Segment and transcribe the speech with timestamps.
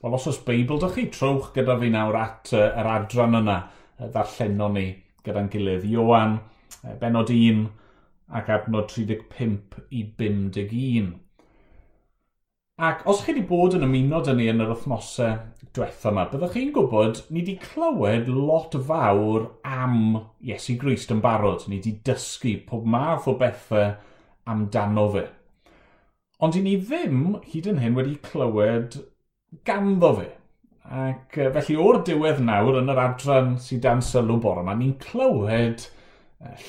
[0.00, 3.56] Wel, os oes Beibl dych chi, trowch gyda fi nawr at uh, yr adran yna,
[3.98, 4.84] uh, ddarllenon ni
[5.26, 5.84] gyda'n gilydd.
[5.90, 6.38] Iowan,
[6.78, 7.66] uh, benod 1
[8.38, 11.10] ac adnod 35 i 51.
[12.80, 15.36] Ac os chi wedi bod yn ymuno dyn ni yn yr wythnosau
[15.76, 19.98] diwethaf yma, byddwch chi'n gwybod ni wedi clywed lot fawr am
[20.40, 21.68] Iesu Grist yn barod.
[21.68, 23.98] Ni wedi dysgu pob math o bethau
[24.48, 25.28] amdano fe.
[26.40, 29.02] Ond i ni ddim hyd yn hyn wedi clywed
[29.66, 30.28] ganddo fe.
[30.90, 35.86] Ac felly o'r diwedd nawr yn yr adran sydd dan sylw bore yma, ni'n clywed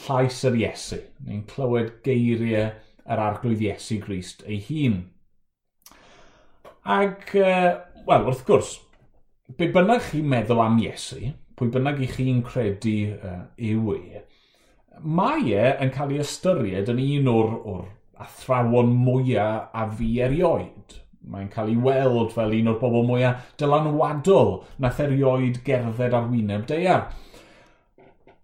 [0.03, 0.99] llais yr Iesu.
[1.25, 2.70] Ni'n clywed geiriau
[3.12, 4.99] yr arglwydd Iesu Grist ei hun.
[6.81, 8.75] Ac, wel, wrth gwrs,
[9.58, 14.23] be bynnag chi'n meddwl am Iesu, pwy bynnag i chi'n credu uh, yw e,
[15.02, 17.84] mae e yn cael ei ystyried yn un o'r, or
[18.22, 20.80] athrawon mwyaf a fi erioed
[21.30, 26.66] mae'n cael ei weld fel un o'r bobl mwyaf dylanwadol nath erioed gerdded ar wyneb
[26.69, 27.09] deiar.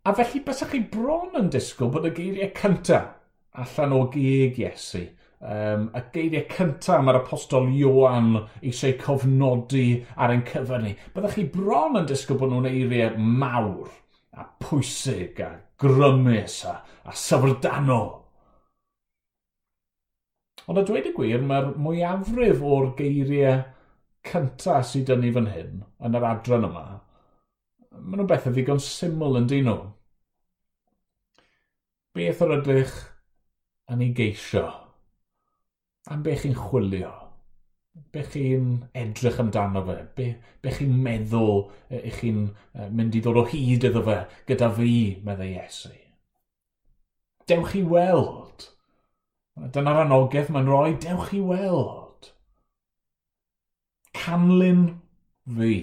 [0.08, 3.16] A felly bysach chi bron yn disgwyl bod y geiriau cyntaf
[3.58, 5.03] allan o geg Iesu.
[5.38, 10.94] Um, y geiriau cyntaf mae'r apostol Ioan eisiau cofnodi ar ein cyfer ni.
[11.16, 13.89] byddwch chi bron yn disgwyl bod nhw'n eiriau mawr
[14.38, 18.27] a pwysig a grymus a, a syfrdanol.
[20.68, 23.62] Ond a dweud y gwir, mae'r mwyafrif o'r geiriau
[24.28, 26.88] cyntaf sydd dyn ni fan hyn, yn yr adran yma,
[27.94, 29.78] maen nhw'n bethau ddigon syml yn dyn nhw.
[32.18, 32.98] Beth yr ydych
[33.94, 34.66] yn ei geisio?
[36.12, 37.14] Am beth chi'n chwilio?
[38.14, 39.98] Be chi'n edrych amdano fe?
[40.18, 40.28] Be,
[40.62, 44.18] be chi'n meddwl eich chi'n e, mynd i ddod o hyd iddo fe
[44.50, 44.92] gyda fi,
[45.26, 45.94] meddai Iesu?
[47.48, 48.68] Dewch i weld
[49.58, 52.30] Dyna'r anogaeth mae'n rhoi, dewch i weld.
[54.17, 54.83] Canlyn
[55.58, 55.73] fi.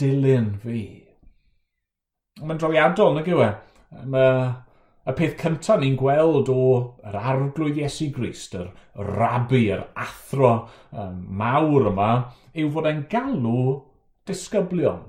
[0.00, 0.82] Dilyn fi.
[2.42, 3.50] Mae'n drawiadol, nag yw e?
[4.12, 4.28] Mae
[5.06, 6.62] y peth cyntaf ni'n gweld o
[7.06, 8.72] yr arglwydd Iesu Grist, yr
[9.16, 10.52] rabi, yr athro
[10.92, 12.10] um, mawr yma,
[12.52, 13.60] yw fod e'n galw
[14.28, 15.04] disgyblion.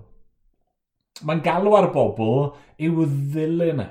[1.28, 3.90] Mae'n galw ar bobl i'w ddilyn e.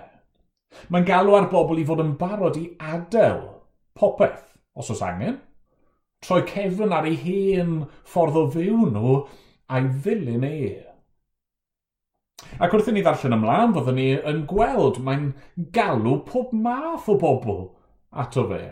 [0.91, 3.43] Mae'n galw ar bobl i fod yn barod i adael
[3.97, 4.43] popeth,
[4.77, 5.39] os oes angen,
[6.25, 7.79] troi cefn ar ei hen
[8.09, 9.17] ffordd o fyw nhw
[9.73, 10.59] a'i ddilyn e.
[12.63, 15.31] Ac wrth i ni ddarllen ymlaen, fyddwn ni yn gweld mae'n
[15.77, 17.65] galw pob math o bobl
[18.23, 18.63] ato fe.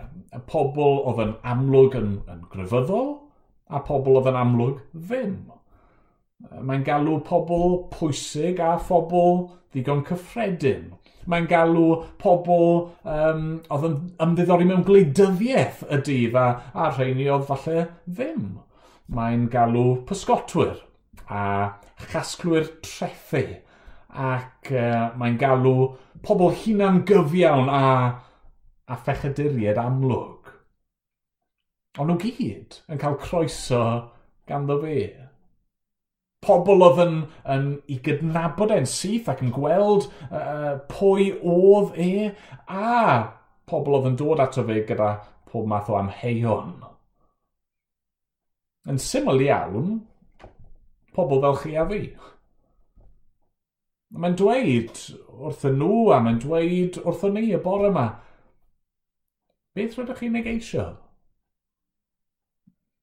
[0.51, 3.11] Pobl oedd yn amlwg yn, yn gryfyddol
[3.69, 5.37] a pobl oedd yn amlwg ddim.
[6.61, 10.93] Mae'n galw pobl pwysig a phobl ddigon cyffredin
[11.31, 11.85] mae'n galw
[12.21, 12.67] pobl
[13.09, 18.47] um, oedd yn ymddiddori mewn gwleidyddiaeth y dydd a, a rheini oedd falle ddim.
[19.15, 20.79] Mae'n galw pysgotwyr
[21.29, 21.45] a
[22.11, 23.45] chasglwyr trethu
[24.15, 25.75] ac uh, mae'n galw
[26.25, 27.85] pobl hunan gyfiawn a,
[28.89, 30.53] a phechaduried amlwg.
[31.99, 33.85] Ond nhw gyd yn cael croeso
[34.51, 35.24] ganddo fe
[36.45, 37.21] pobl oedd yn,
[37.55, 42.31] yn i gydnabod e'n syth ac yn gweld uh, pwy oedd e,
[42.69, 42.99] a
[43.71, 45.15] pobl oedd yn dod ato fe gyda
[45.51, 46.75] pob math o amheion.
[48.91, 49.95] Yn syml iawn,
[51.17, 52.03] pobl fel chi a fi.
[54.15, 54.99] Mae'n dweud
[55.35, 58.09] wrth nhw a mae'n dweud wrth ni y bore yma,
[59.75, 60.85] beth rydych chi'n negeisio?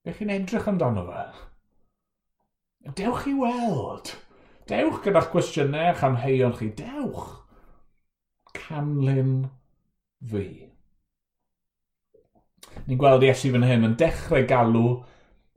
[0.05, 1.25] Beth chi'n edrych amdano fe?
[2.85, 4.15] Dewch i weld.
[4.69, 6.71] Dewch gyda'ch cwestiynau a'ch amheuon chi.
[6.77, 7.27] Dewch.
[8.57, 9.49] Canlyn
[10.31, 10.47] fi.
[12.87, 14.85] Ni'n gweld Iesu fan hyn yn dechrau galw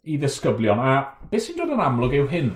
[0.04, 0.82] i ddisgyblion.
[0.82, 0.94] A
[1.30, 2.52] beth sy'n dod yn amlwg yw hyn.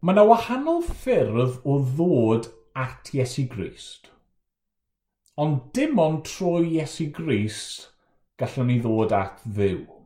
[0.00, 4.10] Mae yna wahanol ffyrdd o ddod at Iesu Grist.
[5.40, 7.90] Ond dim ond trwy Iesu Grist
[8.40, 9.99] gallwn ni ddod at ddiw.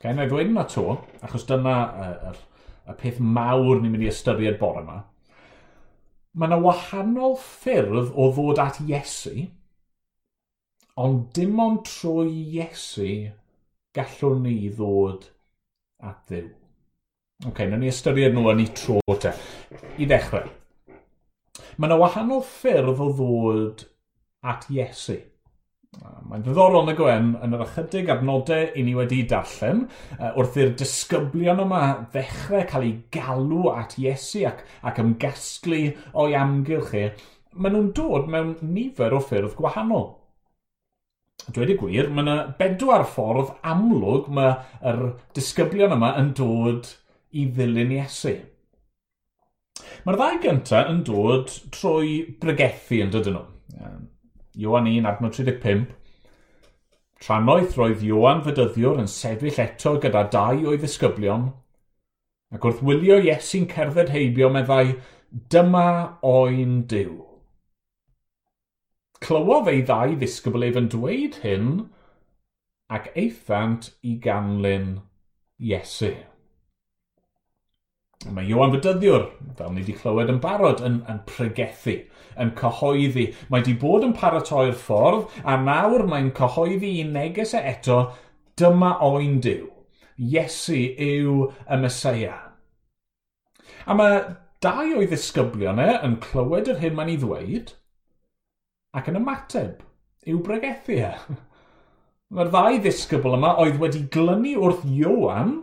[0.00, 4.06] Okay, na i ddweud yna to, achos dyna y, y, y peth mawr ni'n mynd
[4.06, 4.94] i ystyried bore yma.
[6.40, 9.44] Mae yna wahanol ffyrdd o ddod at Iesu,
[11.04, 13.10] ond dim ond trwy Iesu
[13.92, 15.28] gallwn ni ddod
[16.08, 16.48] at ddiw.
[17.50, 19.34] OK, na ni ystyried nhw yn ei tro te.
[20.00, 20.48] I ddechrau,
[21.76, 23.84] mae yna wahanol ffyrdd o ddod
[24.48, 25.20] at Iesu.
[26.30, 29.80] Mae'n ddiddorol e, yn y gwen yn yr ychydig adnodau i ni wedi darllen
[30.28, 31.80] wrth i'r disgyblion yma
[32.12, 35.80] ddechrau cael eu galw at Iesu ac, ac ymgasglu
[36.22, 37.02] o'i amgylch chi,
[37.56, 40.06] maen nhw'n dod mewn nifer o ffyrdd gwahanol.
[41.50, 44.54] Dweud y gwir, mae yna bedwar ffordd amlwg mae
[44.92, 45.04] yr
[45.34, 46.92] disgyblion yma yn dod
[47.34, 48.36] i ddilyn Iesu.
[50.06, 53.46] Mae'r ddau gyntaf yn dod trwy bregethu yn dydyn nhw.
[54.58, 55.86] Iwan 1, adnod 35.
[57.20, 61.50] Tranoeth roedd Iwan Fydyddiwr yn sefyll eto gyda dau o'i ddisgyblion,
[62.54, 64.96] ac wrth wylio Iesu'n cerdded heibio meddai,
[65.52, 65.90] dyma
[66.26, 67.20] oen diw.
[69.20, 71.70] Clywodd ei ddau ddisgybl ef yn dweud hyn,
[72.90, 74.96] ac eithant i ganlyn
[75.60, 76.14] Iesu.
[78.28, 79.22] Mae Iwan Fydyddiwr,
[79.56, 81.94] fel ni wedi clywed yn barod, yn, yn pregethu,
[82.36, 83.30] yn cyhoeddi.
[83.48, 88.02] Mae wedi bod yn paratoi'r ffordd, a nawr mae'n cyhoeddi i neges e eto,
[88.60, 89.70] dyma oen diw.
[90.20, 92.36] Iesu yw y Mesoea.
[93.88, 94.20] A mae
[94.60, 97.72] dau o'i ddisgyblion e yn clywed yr hyn mae'n ei ddweud,
[99.00, 99.80] ac yn ymateb
[100.28, 101.14] yw bregethu e.
[102.36, 105.56] Mae'r ddau ddisgybl yma oedd wedi glynu wrth Iwan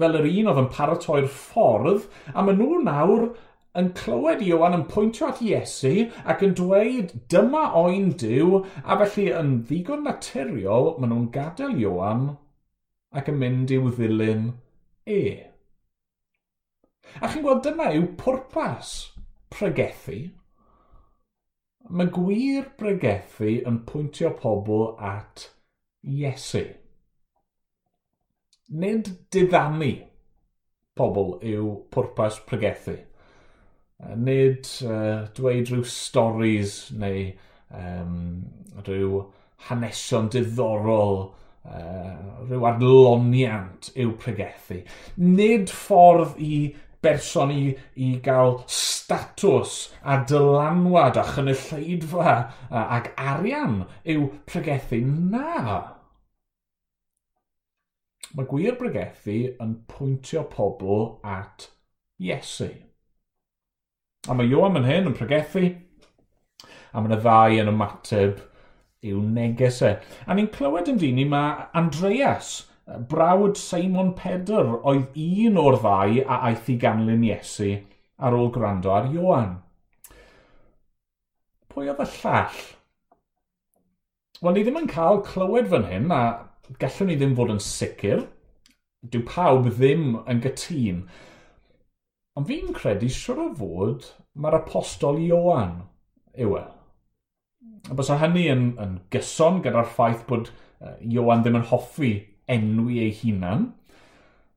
[0.00, 3.28] fel yr un oedd yn paratoi'r ffordd, a maen nhw nawr
[3.80, 9.28] yn clywed Iwan yn pwyntio at Iesu ac yn dweud dyma oen diw a felly
[9.40, 12.26] yn ddigon naturiol maen nhw'n gadael Iwan
[13.20, 14.50] ac yn mynd i'w ddilyn
[15.06, 15.22] e.
[17.22, 18.92] A chi'n gweld dyna yw pwrpas
[19.54, 20.18] pregethu.
[21.90, 25.48] Mae gwir bregethu yn pwyntio pobl at
[26.06, 26.66] Iesu
[28.70, 29.92] nid diddamu
[30.98, 32.96] pobl yw pwrpas pregethu.
[34.16, 37.26] Nid uh, dweud rhyw storys neu
[37.76, 38.14] um,
[38.86, 39.24] rhyw
[39.68, 41.18] hanesion diddorol,
[41.68, 42.14] uh,
[42.46, 44.80] rhyw adloniant yw pregethu.
[45.20, 46.54] Nid ffordd i
[47.04, 47.62] berson i,
[47.96, 52.34] i gael statws a dylanwad a chynulleidfa
[52.70, 55.00] ac arian yw pregethu.
[55.04, 55.99] Na!
[58.36, 61.68] mae gwir bregethu yn pwyntio pobl at
[62.20, 62.70] Iesu.
[64.28, 65.64] A mae Iwan yn hyn yn pregethu,
[66.92, 68.42] a mae yna ddau yn ymateb
[69.10, 69.94] i'w neges e.
[70.28, 72.52] A ni'n clywed yn dyn ni mae Andreas,
[73.10, 77.72] brawd Simon Pedr, oedd un o'r ddau a aeth i ganlyn Iesu
[78.20, 79.56] ar ôl gwrando ar Iwan.
[81.70, 82.62] Pwy oedd y llall?
[84.40, 88.24] Wel, ni ddim yn cael clywed fan hyn, a gallwn ni ddim fod yn sicr.
[89.10, 91.04] Dyw pawb ddim yn gytun.
[92.38, 95.80] Ond fi'n credu siwr o fod mae'r apostol Ioan
[96.38, 96.64] yw e.
[97.90, 102.12] A bys hynny yn, yn gyson gyda'r ffaith bod uh, Ioan ddim yn hoffi
[102.50, 103.70] enwi ei hunan.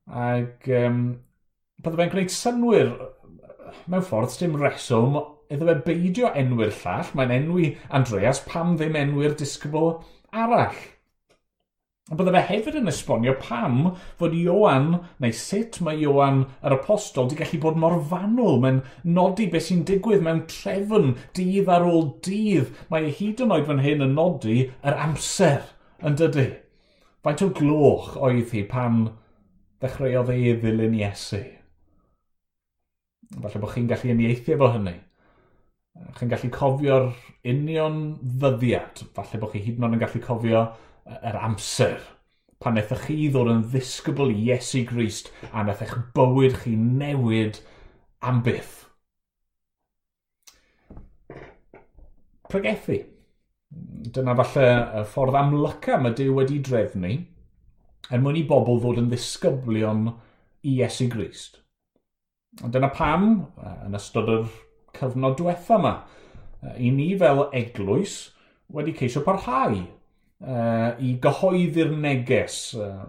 [0.08, 1.04] Ac um,
[1.84, 2.92] bydde fe'n gwneud synwyr
[3.90, 5.18] mewn ffordd dim reswm
[5.54, 7.14] iddo fe beidio enwy'r llall.
[7.18, 7.70] Mae'n enwi
[8.00, 9.96] Andreas pam ddim enwy'r disgybl
[10.44, 10.78] arall.
[12.14, 13.78] Ond bydde fe hefyd yn esbonio pam
[14.20, 14.92] fod Ioan,
[15.24, 18.60] neu sut mae Ioan yr apostol, wedi gallu bod mor fanwl.
[18.62, 18.82] Mae'n
[19.16, 22.70] nodi beth sy'n digwydd mewn trefn dydd ar ôl dydd.
[22.94, 25.72] Mae ei hyd yn oed fan hyn yn nodi yr amser
[26.06, 26.46] yn dydy.
[27.26, 29.02] Faint o gloch oedd hi pan
[29.82, 31.42] ddechreuodd ei ddilyn Iesu.
[33.40, 35.00] Falle bod chi'n gallu unieithu efo hynny
[36.18, 37.12] chi'n gallu cofio'r
[37.50, 39.08] union ddyddiad.
[39.18, 40.68] Falle bod chi hyd yn oed yn gallu cofio
[41.06, 42.00] yr amser.
[42.64, 47.60] Pan wnaethoch chi ddod yn ddisgybl i Iesu Grist a wnaeth eich bywyd chi newid
[48.24, 48.78] am byth.
[52.52, 53.02] Pregethu.
[54.14, 54.68] Dyna falle
[55.02, 57.14] y ffordd amlyca mae Dyw wedi drefnu
[58.14, 60.06] er mwyn i bobl ddod yn ddisgyblion
[60.64, 61.60] i Iesu Grist.
[62.62, 63.32] Ond dyna pam,
[63.88, 64.46] yn ystod yr
[64.94, 65.94] cyfnod diwetha yma,
[66.78, 68.18] i ni fel eglwys
[68.72, 69.82] wedi ceisio parhau
[70.44, 73.06] uh, i gyhoeddi'r neges uh,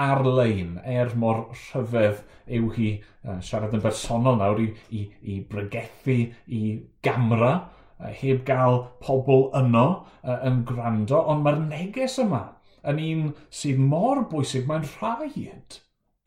[0.00, 2.22] ar-lein er mor rhyfedd
[2.58, 6.62] yw hi uh, siarad yn bersonol nawr i, i, i brygethu i
[7.04, 12.46] gamra uh, heb gael pobl yno uh, yn gwrando, ond mae'r neges yma
[12.90, 15.80] yn un sydd mor bwysig, mae'n rhaid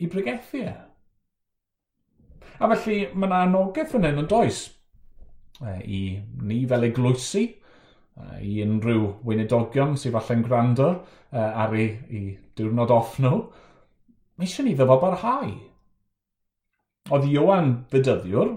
[0.03, 0.75] i brygethu e.
[2.61, 4.67] A felly mae yna anogaeth yn hyn yn does
[5.63, 5.99] i
[6.43, 7.43] ni fel eglwysi,
[8.43, 12.25] i unrhyw weinidogion sydd falle'n gwrando uh, ar ei, ei
[12.57, 13.39] diwrnod off nhw,
[14.37, 15.53] mae eisiau ni ddyfo barhau.
[17.13, 18.53] Oedd Iwan Fydyddiwr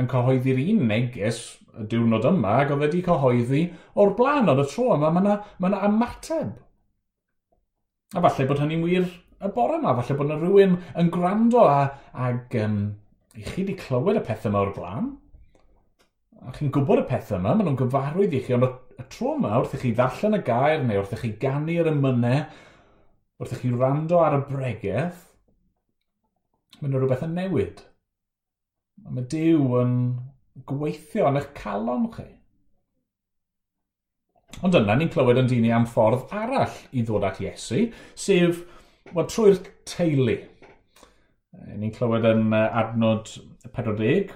[0.00, 1.40] yn cyhoeddi'r un neges
[1.74, 3.64] y diwrnod yma ac oedd wedi cyhoeddi
[4.00, 6.54] o'r blaen o'r tro yma, mae yna ma ymateb.
[8.14, 11.80] A falle bod hynny'n wir y bore yma, falle bod yna rhywun yn gwrando a,
[12.28, 12.78] ag um,
[13.34, 15.10] i chi wedi clywed y pethau yma o'r blaen.
[16.40, 18.66] A chi'n gwybod y pethau yma, maen nhw'n gyfarwydd i chi, ond
[19.00, 22.42] y tro yma, wrth i chi ddarllen y gair neu wrth i chi ganu'r ymynau,
[23.40, 25.22] wrth i chi rando ar y bregeth,
[26.80, 27.80] mae yna rhywbeth yn newid.
[29.08, 29.94] Mae Dyw yn
[30.68, 32.26] gweithio yn eich calon chi.
[34.66, 37.86] Ond yna ni'n clywed yn dini am ffordd arall i ddod at Iesu,
[38.18, 38.64] sef
[39.14, 40.36] wel, trwy'r teulu.
[40.40, 43.30] E, ni'n clywed yn e, adnod
[43.70, 44.34] 40,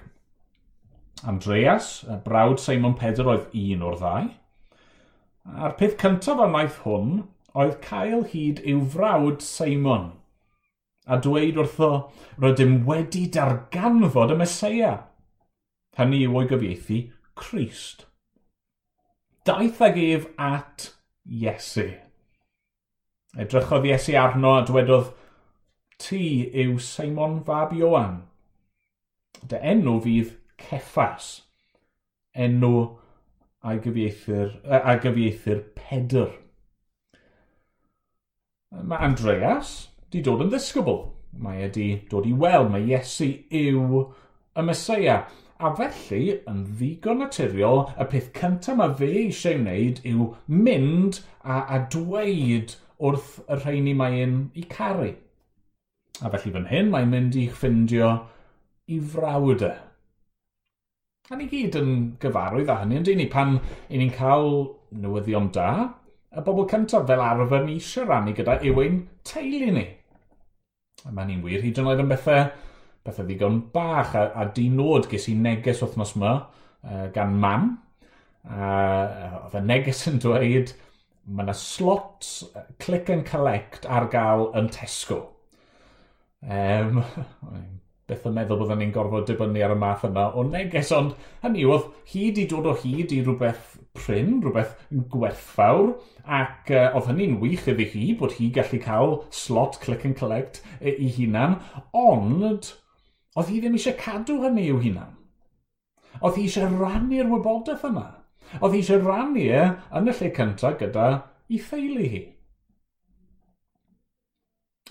[1.29, 4.31] Andreas, e, brawd Simon Pedr oedd un o'r ddau,
[5.45, 7.17] A'r peth cyntaf a wnaeth hwn
[7.55, 10.13] oedd cael hyd i'w frawd Simon
[11.07, 11.91] a dweud wrtho
[12.41, 14.95] rydym wedi darganfod y Mesoea.
[15.99, 17.01] Hynny yw o'i gyfieithu
[17.41, 18.07] Christ.
[19.45, 20.89] Daeth ag ef at
[21.29, 21.91] Iesu.
[23.37, 25.13] Edrychodd Iesu arno a dwedodd,
[26.01, 26.25] ti
[26.65, 28.23] yw Simon fab Ioan.
[29.45, 30.33] Dy enw fydd
[30.65, 31.29] Ceffas,
[32.33, 32.73] enw
[33.65, 36.29] a gyfieithwyr, a gyfieithwyr Pedr.
[38.75, 39.73] Mae Andreas
[40.13, 41.01] di dod yn ddisgybl.
[41.45, 44.03] Mae e di dod i weld, mae Iesu yw
[44.55, 45.23] y Mesoea.
[45.65, 51.63] A felly, yn ddigon naturiol, y peth cyntaf mae fe eisiau wneud yw mynd a,
[51.63, 55.13] a dweud wrth y rheini mae'n i caru.
[56.21, 58.11] A felly fan hyn, mae'n mynd i ffindio
[58.91, 59.73] i frawd e.
[61.25, 63.55] Da ni gyd yn gyfarwydd â hynny, ond ni pan
[63.89, 64.51] i ni'n cael
[65.01, 65.69] newyddion da,
[66.37, 69.85] y bobl cyntaf fel arfer ni eisiau rannu gyda yw ein teulu ni.
[71.09, 72.51] A mae ni'n wir hyd yn oed yn bethau,
[73.09, 77.71] bethau ddigon bach a, a dinod ges i neges wythnos yma uh, gan mam.
[78.45, 80.75] Uh, oedd y neges yn dweud,
[81.25, 82.29] mae yna slot
[82.85, 85.23] click and collect ar gael yn Tesco.
[86.45, 87.01] Um,
[88.09, 91.65] beth yn meddwl byddwn ni'n gorfod dibynnu ar y math yma o neges, ond hynny
[91.65, 94.75] oedd hyd i dod o hyd i rhywbeth pryn, rhywbeth
[95.13, 95.95] gwerthfawr,
[96.25, 100.61] ac uh, oedd hynny'n wych iddi hi bod hi gallu cael slot click and collect
[100.81, 101.59] i hunan,
[101.97, 102.75] ond
[103.35, 105.17] oedd hi ddim eisiau cadw hynny i'w hunan.
[106.21, 108.07] Oedd hi eisiau rannu'r wybodaeth yma.
[108.61, 109.65] Oedd hi eisiau rannu e
[109.97, 111.09] yn y lle cyntaf gyda
[111.49, 112.23] i theulu hi.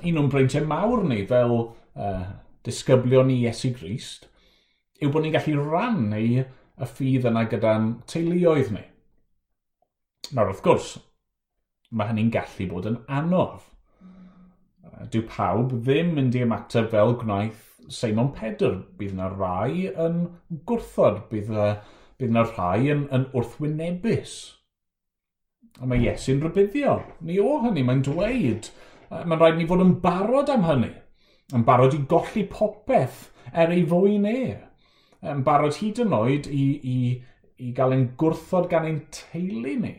[0.10, 2.26] Un o'n breintiau mawr ni fel uh,
[2.68, 4.30] disgyblion i Iesu Grist,
[5.02, 8.86] yw bod ni'n gallu rannu y ffydd yna gyda'n teuluoedd ni.
[10.34, 10.96] Nawr, wrth gwrs,
[11.92, 13.62] mae hynny'n gallu bod yn anodd.
[15.12, 18.78] Dyw pawb ddim mynd i ymateb fel gwnaeth Seimon Pedr.
[18.98, 20.20] Bydd yna rai yn
[20.70, 21.70] gwrthod, bydd yna,
[22.20, 24.36] bydd yna rhai yn, yn wrthwynebus.
[25.82, 27.00] A mae Iesu'n rybuddio.
[27.26, 28.70] Ni o hynny, mae'n dweud.
[29.12, 30.94] Mae'n rhaid ni fod yn barod am hynny
[31.52, 34.40] yn barod i golli popeth er ei fwy ne.
[35.24, 36.98] Yn barod hyd yn oed i, i,
[37.64, 39.96] i gael ein gwrthod gan ein teulu ni.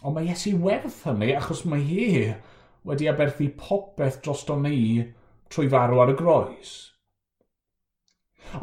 [0.00, 2.06] Ond mae Iesu werth hynny achos mae hi
[2.88, 5.04] wedi aberthu popeth dros o ni
[5.52, 6.72] trwy farw ar y groes.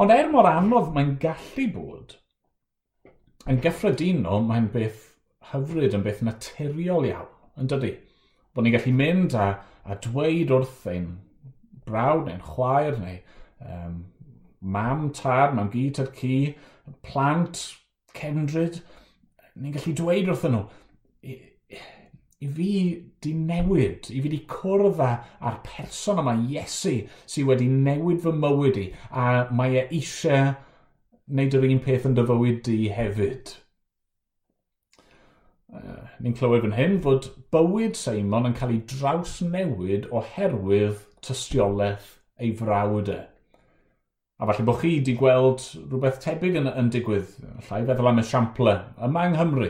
[0.01, 2.17] Ond er mor anodd mae'n gallu bod,
[3.47, 5.13] yn gyffredinol mae'n beth
[5.51, 7.29] hyfryd yn beth naturiol iawn,
[7.61, 7.93] yn dydy?
[8.51, 9.47] Bod ni'n gallu mynd a,
[9.85, 11.07] a dweud wrth ein
[11.87, 13.17] brawd neu'n chwaer neu
[13.63, 13.97] um,
[14.61, 16.55] mam, tad, mam gi, tad ci,
[17.05, 17.63] plant,
[18.17, 18.81] cendryd,
[19.57, 20.63] ni'n gallu dweud wrthyn nhw,
[21.27, 21.37] i,
[22.43, 22.71] i fi
[23.23, 28.81] di newid, i fi di cwrdd â'r person yma, Iesu, sydd wedi newid fy mywyd
[28.81, 30.53] i, a mae e eisiau
[31.27, 33.55] wneud yr un peth yn dyfywyd di hefyd.
[35.67, 42.13] Uh, ni'n clywed fan hyn fod bywyd Simon yn cael ei draws newid oherwydd tystiolaeth
[42.43, 43.19] ei frawd e.
[44.37, 47.35] A falle bod chi wedi gweld rhywbeth tebyg yn, yn digwydd,
[47.67, 48.75] llai feddwl am esiample,
[49.07, 49.69] yma yng Nghymru,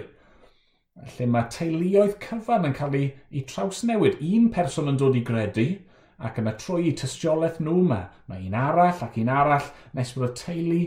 [1.14, 4.18] lle mae teuluoedd cyfan yn cael eu, eu trawsnewid.
[4.28, 5.70] Un person yn dod i gredu
[6.18, 10.34] ac yna trwy tystiolaeth nhw yma, mae un arall ac un arall, nes bod y
[10.42, 10.82] teulu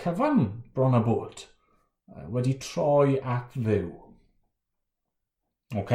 [0.00, 1.44] cyfan bron a bod
[2.30, 3.90] wedi troi at ddiw.
[5.76, 5.92] OK.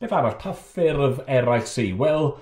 [0.00, 1.90] Beth arall, pa ffurf eraill sy?
[1.98, 2.32] Wel,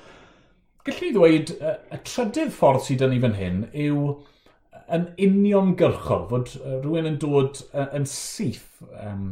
[0.86, 4.04] Gallu i ddweud, y trydydd ffordd sydd yn ei fan hyn yw
[4.96, 9.26] yn uniongyrchol, fod rhywun yn dod yn syth, um,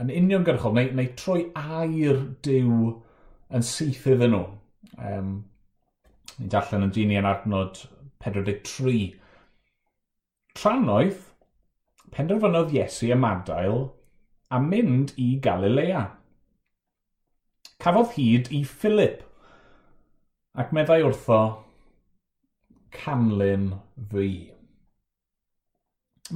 [0.00, 2.92] yn uniongyrchol, neu, neu troi air diw
[3.52, 4.44] yn syth iddyn nhw.
[4.98, 5.32] Um,
[6.38, 7.82] Ni'n darllen yn dini yn adnod
[8.24, 9.12] 43.
[10.56, 11.18] Tranoedd,
[12.14, 13.84] penderfynodd Iesu y madael
[14.52, 16.06] a mynd i Galilea.
[17.82, 19.20] Cafodd hyd i Philip,
[20.52, 21.40] Ac meddai wrtho,
[22.92, 23.70] canlyn
[24.10, 24.28] fi.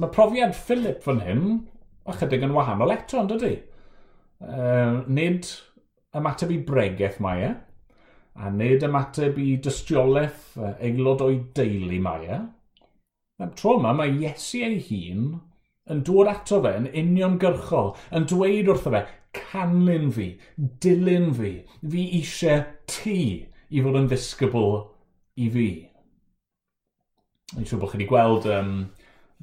[0.01, 1.43] Mae profiad Philip fan hyn,
[2.09, 3.51] ychydig yn wahanol eto, ond ydy.
[4.41, 5.45] Uh, nid
[6.17, 7.51] ymateb i bregaeth mae e,
[8.41, 12.39] a nid ymateb i dystiolaeth aelod o'i deulu mae e.
[13.45, 15.27] Am tro yma, mae Iesu ei hun
[15.93, 19.03] yn dod ato fe yn uniongyrchol, yn dweud wrtho fe,
[19.37, 20.31] canlyn fi,
[20.81, 21.53] dilyn fi,
[21.85, 23.19] fi eisiau ti
[23.69, 24.69] i fod yn ddisgybl
[25.43, 25.69] i fi.
[27.53, 28.71] Dwi'n siŵr bod chi wedi gweld um,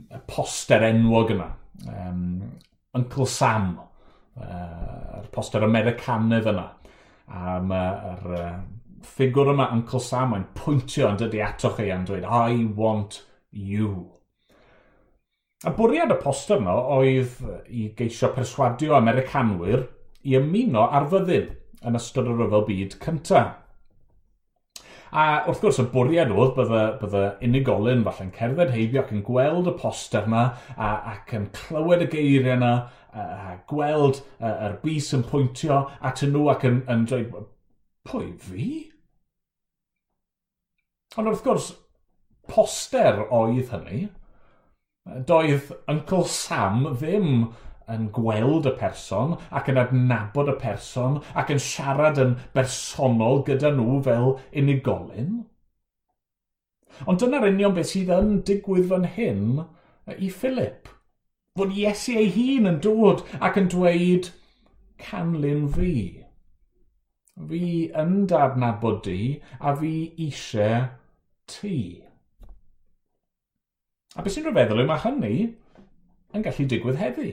[0.05, 1.51] y poster enwog yma.
[1.89, 2.23] Um,
[2.95, 3.75] Uncle Sam,
[4.41, 6.67] uh, poster Americanydd yna.
[7.35, 8.51] A mae'r uh,
[9.05, 13.23] ffigwr yma, Uncle Sam, mae'n pwyntio yn dydi ato chi a'n e dweud, I want
[13.51, 13.91] you.
[15.65, 17.39] A bwriad y poster yno oedd
[17.73, 19.87] i geisio perswadio Americanwyr
[20.29, 21.55] i ymuno ar fyddin
[21.85, 23.64] yn ystod y ryfel byd cyntaf.
[25.15, 29.69] A wrth gwrs y bwriad oedd bydde, bydde unigolyn falle'n cerdded heibio ac yn gweld
[29.71, 30.41] y poster yma
[30.75, 32.73] a, ac yn clywed y geiriau yna
[33.15, 37.47] a gweld yr bus yn pwyntio at nhw ac yn, yn dweud,
[38.11, 38.67] pwy fi?
[41.15, 41.71] Ond wrth gwrs,
[42.51, 44.09] poster oedd hynny.
[45.29, 47.53] Doedd Uncle Sam ddim
[47.93, 53.75] yn gweld y person ac yn adnabod y person ac yn siarad yn bersonol gyda
[53.75, 54.31] nhw fel
[54.63, 55.43] unigolyn.
[57.11, 59.65] Ond dyna'r union beth sydd yn digwydd fan hyn
[60.15, 60.89] i Philip.
[61.59, 64.31] Fod Iesu ei hun yn dod ac yn dweud,
[65.03, 65.95] canlyn fi.
[67.51, 67.67] Fi
[68.03, 69.19] yn dadnabod di
[69.59, 69.95] a fi
[70.27, 70.89] eisiau
[71.51, 71.79] ti.
[74.15, 75.35] A beth sy'n rhyfeddol yw mae hynny
[76.35, 77.33] yn gallu digwydd heddi.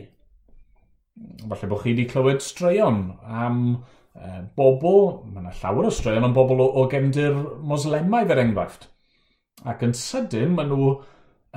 [1.19, 3.57] Mm, falle bod chi wedi clywed straeon am
[4.15, 7.35] e, bobl, mae yna llawer o straeon am bobl o, o gefndir
[7.67, 8.87] moslemaidd er enghraifft.
[9.67, 10.93] Ac yn sydyn, maen nhw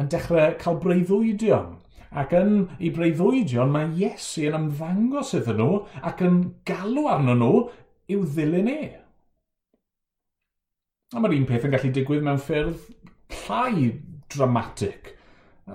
[0.01, 1.71] yn dechrau cael breuddwydion.
[2.15, 5.81] Ac yn ei breuddwydion, mae Iesu yn ymddangos iddyn nhw
[6.11, 7.65] ac yn galw arno nhw
[8.11, 8.81] i'w ddilyn e.
[11.15, 12.91] A mae'r un peth yn gallu digwydd mewn ffyrdd
[13.45, 13.91] llai
[14.35, 15.15] dramatic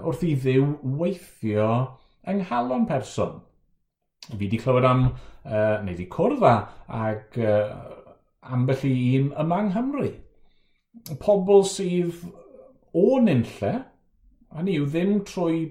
[0.04, 0.66] wrth i ddiw
[1.00, 1.70] weithio
[2.28, 3.40] yng nghalon person.
[4.28, 5.06] Fi wedi clywed am,
[5.46, 6.56] uh, neu wedi cwrdd â,
[7.00, 7.70] ac uh,
[8.54, 10.10] ambell i un yma yng Nghymru.
[11.22, 12.26] Pobl sydd
[12.98, 13.74] o nynlle,
[14.50, 15.62] a ni yw ddim trwy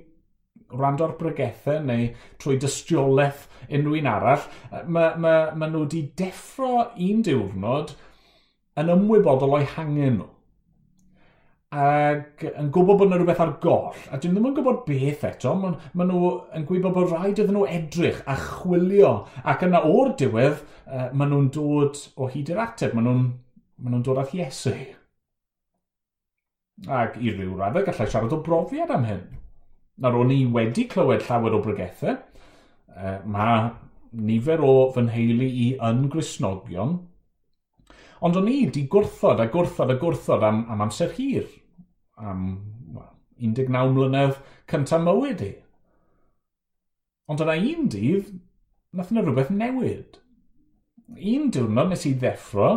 [0.78, 2.08] rand o'r bregethau neu
[2.40, 4.48] trwy dystiolaeth unrhyw un arall,
[4.87, 7.94] mae ma, ma nhw wedi deffro un diwrnod
[8.78, 10.28] yn ymwybodol o'i hangen nhw
[11.68, 15.50] ac yn gwybod bod yna rhywbeth ar goll, a dyn ddim yn gwybod beth eto,
[15.61, 19.11] maen ma nhw yn gwybod bod rhaid iddyn nhw edrych a chwilio,
[19.44, 23.26] ac yna o'r diwedd, uh, maen nhw'n dod o hyd i'r ateb, maen nhw'n
[23.85, 24.72] ma nhw dod at Iesu.
[26.88, 29.26] Ac i ryw raddau gallai siarad o brofiad am hyn.
[30.00, 32.16] Nawr o'n i wedi clywed llawer o brygethau,
[32.96, 33.68] uh, mae
[34.16, 36.96] nifer o fy nheulu i yn Grisnogion,
[38.24, 41.46] Ond o'n i wedi gwrthod a gwrthod a gwrthod am, am amser hir,
[42.18, 42.44] am
[42.94, 44.38] well, 19 mlynedd
[44.70, 45.52] cyntaf mywyd i.
[47.28, 48.33] Ond yna un dydd,
[48.96, 50.18] nath yna rhywbeth newid.
[51.14, 52.72] Un diwrnod nes i ddeffro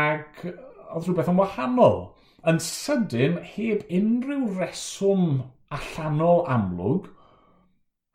[0.00, 2.00] ac oedd rhywbeth yn wahanol.
[2.44, 5.38] Yn sydyn, heb unrhyw reswm
[5.72, 7.08] allanol amlwg,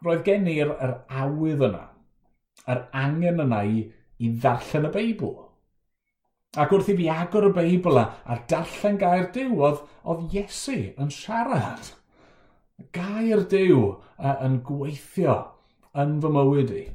[0.06, 0.76] roedd gen i'r
[1.24, 1.86] awydd yna,
[2.70, 3.88] yr angen yna i,
[4.22, 5.34] i ddarllen y Beibl.
[6.58, 10.78] Ac wrth i fi agor y Beibl a a darllen gair Dyw, oedd, oedd Iesu
[10.98, 11.92] yn siarad.
[12.96, 15.36] Gair Dyw uh, yn gweithio
[15.94, 16.86] yn fy mywyd i.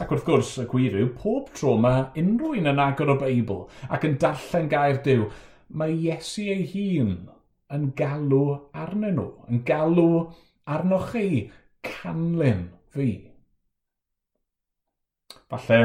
[0.00, 3.66] Ac wrth gwrs, y gwir yw, pob tro mae unrhyw un yn agor o Beibl
[3.92, 5.26] ac yn darllen gair Dyw,
[5.68, 7.18] mae Iesu ei hun
[7.76, 10.06] yn galw arnyn nhw, yn galw
[10.64, 11.50] arnoch chi,
[11.84, 13.10] canlyn fi.
[15.52, 15.82] Falle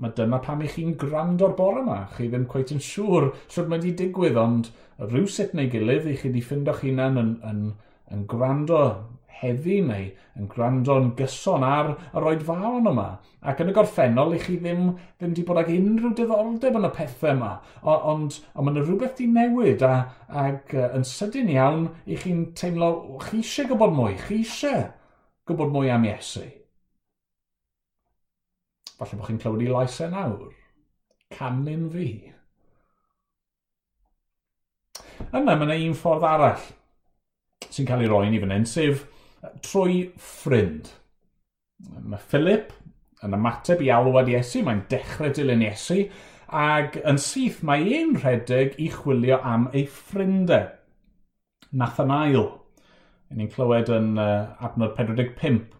[0.00, 2.00] mae dyma pam i chi'n grando'r bore yma.
[2.16, 6.28] Chi ddim cweit yn siŵr sut mae wedi digwydd, ond rhywsut neu gilydd i chi
[6.30, 7.64] wedi ffindo'ch hunan yn, yn,
[8.14, 8.82] yn gwrando
[9.40, 13.08] heddi neu yn gwrando'n gyson ar y roed fawn yma.
[13.40, 14.86] Ac yn y gorffennol, i chi ddim,
[15.18, 18.84] ddim wedi bod ag unrhyw diddordeb yn y pethau yma, o, ond, ond mae yna
[18.84, 19.94] rhywbeth wedi newid a,
[20.44, 22.92] ac uh, yn sydyn iawn i chi'n teimlo,
[23.26, 24.88] chi eisiau gwybod mwy, chi eisiau
[25.48, 26.44] gwybod mwy am Iesu.
[29.00, 30.50] Falle bod chi'n clywed i laesau nawr.
[31.32, 32.10] Canin fi.
[35.30, 36.68] Yna mae yna un ffordd arall
[37.68, 39.04] sy'n cael ei roi ni fan hyn, sef
[39.64, 40.90] trwy ffrind.
[41.80, 42.74] Mae Philip
[43.24, 46.02] yn ymateb i alwad Iesu, mae'n dechrau dilyn Iesu,
[46.60, 50.70] ac yn syth mae un rhedeg i chwilio am ei ffrindau.
[51.70, 52.48] Nathanael,
[53.36, 55.79] ni'n clywed yn uh, adnod 45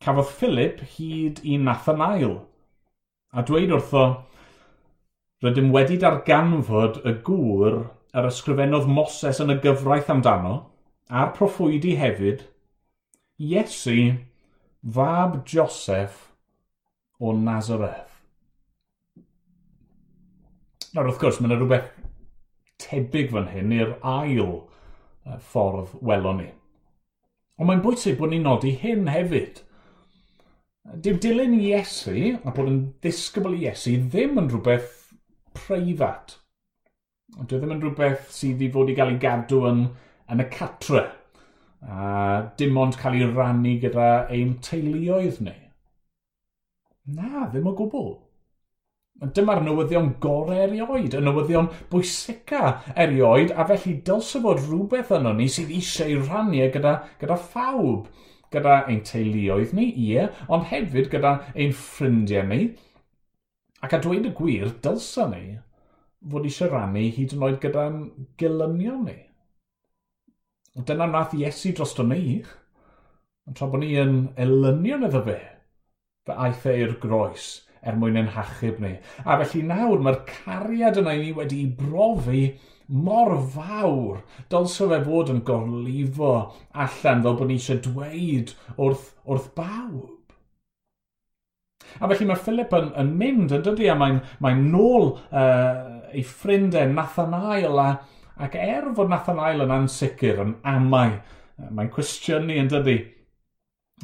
[0.00, 2.38] Cafodd Philip hyd i Nathanael
[3.36, 4.04] a dweud wrtho,
[5.44, 7.76] Rydym wedi darganfod y gŵr
[8.16, 10.56] yr ysgrifennodd Moses yn y gyfraith amdano,
[11.08, 12.42] a'r proffwydi hefyd,
[13.40, 13.94] Iesu,
[14.84, 16.26] fab Joseph
[17.20, 18.18] o Nazareth.
[20.92, 21.88] Nawr wrth gwrs, mae yna rhywbeth
[22.84, 24.54] tebyg fan hyn i'r ail
[25.52, 26.48] ffordd welon ni.
[27.60, 29.60] Ond mae'n bwysig bod ni'n nodi hyn hefyd
[30.98, 35.14] dim dilyn Iesu a bod yn ddisgybl i Iesu ddim yn rhywbeth
[35.54, 36.36] preifat.
[37.38, 39.86] Dwi ddim yn rhywbeth sydd i fod i gael ei gadw yn,
[40.30, 41.06] yn y catre
[41.80, 45.54] a dim ond cael ei rannu gyda ein teuluoedd ni.
[47.16, 48.10] Na, ddim o gwbl.
[49.36, 55.48] Dyma'r newyddion gorau erioed, y newyddion bwysica erioed, a felly dylse fod rhywbeth yno ni
[55.52, 58.08] sydd eisiau ei rannu gyda, gyda phawb
[58.54, 62.62] gyda ein teuluoedd ni, ie, ond hefyd gyda ein ffrindiau ni.
[63.80, 65.58] Ac a dweud y gwir, dylsa ni
[66.30, 68.00] fod eisiau rannu hyd yn oed gyda'n
[68.40, 69.16] gelynion ni.
[70.86, 72.42] Dyna nath Iesu dros o ni,
[73.48, 75.38] ond tra bod ni yn elynion iddo fe,
[76.28, 77.48] fe aeth e i'r groes
[77.80, 78.92] er mwyn ein hachub ni.
[79.24, 82.42] A felly nawr mae'r cariad yna i ni wedi brofi
[82.90, 84.22] mor fawr.
[84.50, 86.32] Dylse fe fod yn gorlifo
[86.74, 90.16] allan fel bod ni eisiau dweud wrth, wrth bawb.
[91.98, 96.22] A felly mae Philip yn, yn mynd, yn dydy, a mae'n mae nôl uh, ei
[96.26, 97.88] ffrindau Nathanael, a,
[98.46, 101.16] ac er fod Nathanael yn ansicr, yn amau,
[101.70, 102.98] mae'n cwestiynu, yn dydy,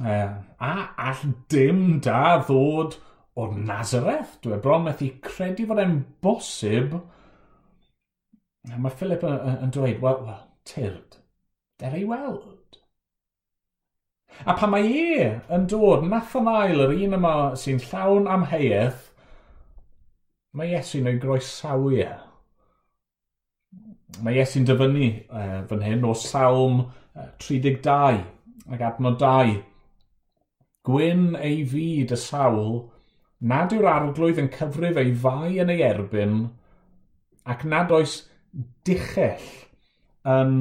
[0.03, 0.72] uh, a
[1.11, 2.99] all dim da ddod
[3.37, 4.38] o'r Nazareth.
[4.42, 6.96] Dwi'n e bron methu credu fod e'n bosib
[8.66, 11.20] Mae Philip yn dweud, wel, well, tyrd,
[11.81, 12.81] der ei weld.
[14.44, 19.07] A pan mae e yn dod, Nathanael, yr un yma sy'n llawn am heiaeth,
[20.57, 22.11] mae Iesu'n ei groesawu e.
[24.24, 28.20] Mae Iesu'n dyfynnu uh, fan hyn o salm e, uh, 32
[28.74, 29.57] ac adnod 2.
[30.87, 32.79] Gwyn ei fyd y sawl,
[33.40, 36.40] nad yw'r arglwydd yn cyfrif ei fai yn ei erbyn,
[37.46, 38.20] ac nad oes
[38.87, 39.47] dichell
[40.27, 40.57] yn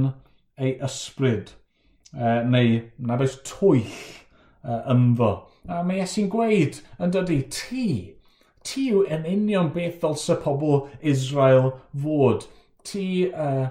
[0.62, 1.52] ei ysbryd,
[2.16, 3.88] uh, neu na beth twyll
[4.64, 5.32] uh, e, ynddo.
[5.68, 7.88] A mae Iesu'n gweud, yn dydy, ti,
[8.66, 12.46] ti yw yn union beth ddylse pobl Israel fod.
[12.86, 13.66] Ti uh,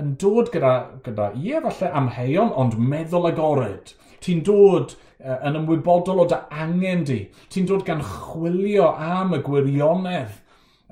[0.00, 0.74] yn dod gyda,
[1.06, 3.94] gyda ie falle amheuon, ond meddwl agored.
[4.22, 7.22] Ti'n dod uh, yn ymwybodol o dy angen di.
[7.54, 10.41] Ti'n dod gan chwilio am y gwirionedd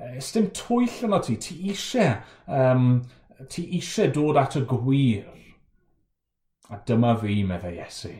[0.01, 2.15] Ysdym twyll yno ti, ti eisiau,
[2.49, 3.01] um,
[3.51, 5.27] ti eisiau dod at y gwir.
[6.71, 8.13] A dyma fi, meddai Iesu.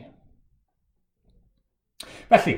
[2.30, 2.56] Felly,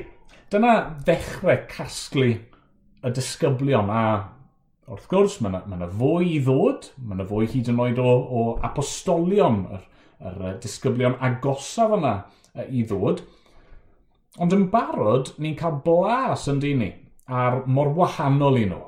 [0.51, 0.73] dyna
[1.07, 4.05] ddechrau casglu y disgyblion a
[4.85, 8.11] wrth gwrs mae yna ma fwy i ddod, mae yna fwy hyd yn oed o,
[8.11, 9.85] o apostolion, yr,
[10.29, 12.15] yr disgyblion agosaf yna
[12.69, 13.23] i ddod.
[14.41, 16.91] Ond yn barod, ni'n cael blas yn dyn ni
[17.25, 18.83] ar mor wahanol i nhw.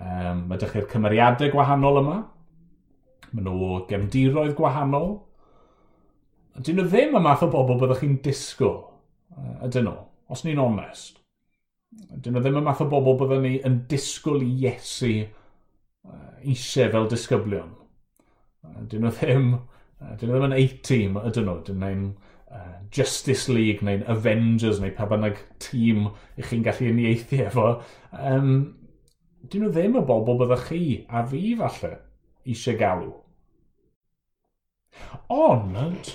[0.00, 2.18] Um, mae ydych chi'r cymeriadau gwahanol yma.
[3.30, 5.10] Mae nhw gefndiroedd gwahanol.
[6.60, 8.80] Dyn nhw ddim y math o bobl byddwch chi'n disgwyl,
[9.64, 9.98] ydyn nhw,
[10.32, 11.20] os ni'n onest.
[12.10, 15.12] Dyn nhw ddim y math o bobl byddwn ni yn disgwyl i Iesu
[16.44, 17.70] eisiau fel disgyblion.
[18.90, 19.46] Dyn nhw ddim,
[20.00, 22.04] dyn nhw ddim yn A-team ydyn nhw, dyn nhw'n
[22.56, 27.66] uh, Justice League neu'n Avengers neu pa bynnag tîm i chi'n gallu uniaethu efo.
[28.16, 28.52] Um,
[29.48, 31.92] dyn nhw ddim y bobl byddwch chi a fi falle
[32.44, 33.10] eisiau galw.
[35.32, 36.10] Ond,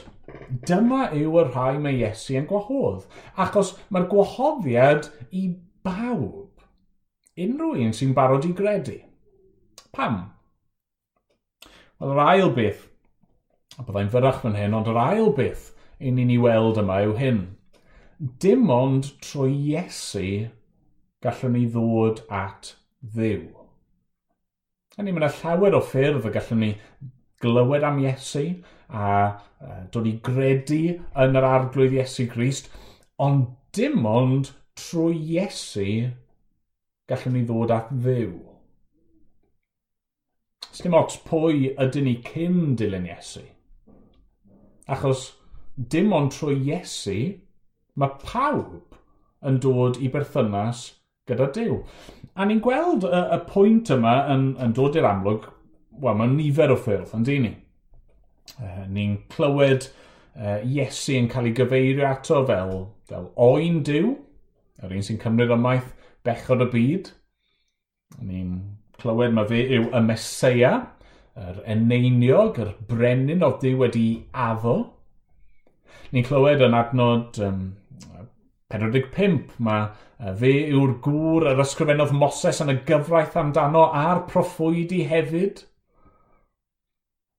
[0.67, 3.05] dyma yw y rhai mae Iesu yn gwahodd,
[3.45, 5.47] achos mae'r gwahoddiad i
[5.85, 6.51] bawb.
[7.45, 8.99] Unrhyw un sy'n barod i gredu.
[9.95, 10.21] Pam?
[11.99, 12.85] Wel, yr ail beth,
[13.79, 17.15] a byddai'n fyrach fan hyn, ond yr ail beth i ni'n ei weld yma yw
[17.19, 17.43] hyn.
[18.43, 20.27] Dim ond trwy Iesu
[21.23, 22.75] gallwn ni ddod at
[23.13, 23.45] ddiw.
[24.95, 26.71] Hynny, mae yna llawer o ffyrdd y gallwn ni
[27.43, 28.45] glywed am Iesu
[28.89, 29.09] a
[29.91, 30.81] dod i gredu
[31.23, 32.69] yn yr arglwydd Iesu Grist,
[33.21, 35.87] ond dim ond trwy Iesu
[37.11, 38.33] gallwn ni ddod at ddiw.
[40.75, 43.43] Sdim ots pwy ydyn ni cyn dilyn Iesu.
[44.91, 45.29] Achos
[45.75, 47.19] dim ond trwy Iesu
[47.99, 48.95] mae pawb
[49.45, 50.87] yn dod i berthynas
[51.29, 51.79] gyda Dyw.
[52.35, 55.45] A ni'n gweld y, y pwynt yma yn, yn dod i'r amlwg,
[56.03, 57.51] wel, mae'n nifer o ffyrdd, yn dyn ni.
[58.59, 62.73] Uh, ni'n clywed uh, Iesu yn cael ei gyfeirio ato fel,
[63.07, 64.11] fel oen diw,
[64.83, 65.93] yr un sy'n cymryd ymaith
[66.27, 67.13] bechod y byd.
[68.27, 68.51] Ni'n
[68.99, 70.73] clywed mae fe yw y Mesoea,
[71.39, 74.75] yr eneiniog, yr brenin o diw wedi addo.
[76.11, 77.63] Ni'n clywed yn adnod um,
[78.73, 85.61] 45 mae fe yw'r gŵr yr ysgrifennodd Moses yn y gyfraith amdano a'r proffwydi hefyd.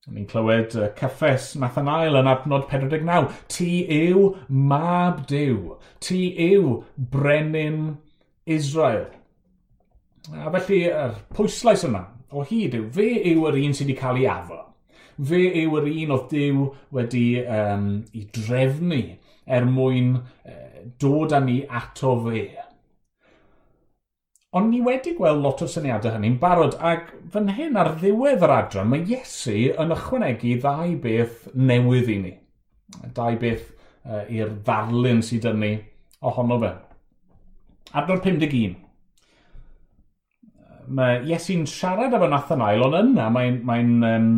[0.06, 3.26] Ni'n clywed uh, cyffes Nathanael yn adnod 49.
[3.50, 4.28] Ti yw
[4.70, 5.74] mab Dyw.
[5.98, 6.76] Ti yw
[7.10, 7.96] brenin
[8.46, 9.08] Israel.
[10.30, 14.22] A felly, yr pwyslais yna o hyd yw, fe yw yr un sydd wedi cael
[14.22, 14.62] ei afo.
[15.26, 19.02] Fe yw yr un oedd Dyw wedi um, i drefnu
[19.46, 20.16] er mwyn
[21.00, 22.46] dod â ni ato fe.
[24.56, 28.54] Ond ni wedi gweld lot o syniadau hynny'n barod, ac fan hyn ar ddiwedd yr
[28.54, 32.32] adran, mae Iesu yn ychwanegu ddau beth newydd i ni.
[33.16, 33.66] Dau beth
[34.06, 35.72] uh, i'r ddarlun sydd yn ni
[36.24, 36.72] ohono fe.
[38.00, 38.76] Adnod 51.
[40.96, 44.30] Mae Iesu'n siarad efo Nathanael, ond yna mae'n mae um,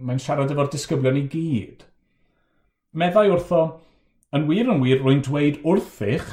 [0.00, 1.86] mae siarad efo'r disgyblion i gyd
[2.92, 3.64] meddai wrtho,
[4.34, 6.28] yn wir yn wir, rwy'n dweud wrthych,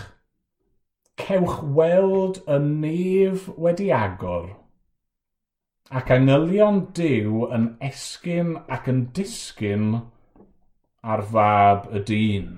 [1.18, 4.52] cewch weld y nef wedi agor,
[5.90, 9.90] ac angylion dew yn esgyn ac yn disgyn
[11.08, 12.50] ar fab y dyn.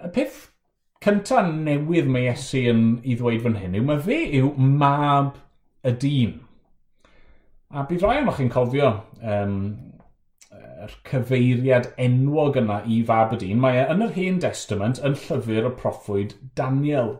[0.00, 0.46] Y peth
[1.04, 5.36] cyntaf newydd mae Iesu yn ei ddweud fan hyn yw, mae fe yw mab
[5.84, 6.38] y dyn.
[7.70, 8.90] A bydd rai ohonoch chi'n cofio
[9.22, 9.60] um,
[10.84, 15.72] yr cyfeiriad enwog yna i Faberdeen, mae e yn yr hen testament yn llyfr y
[15.80, 17.14] proffwyd Daniel.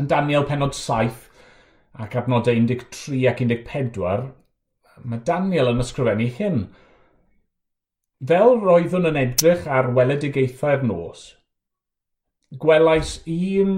[0.00, 1.28] Yn Daniel penod 7
[2.04, 4.30] ac adnodau 13 ac 14,
[5.04, 6.62] mae Daniel yn ysgrifennu hyn.
[8.30, 11.24] Fel roeddwn yn edrych ar weledigaethau'r nos,
[12.64, 13.76] gwelais un